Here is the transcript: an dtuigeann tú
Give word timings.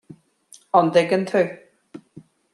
an 0.79 0.89
dtuigeann 0.95 1.27
tú 1.33 1.43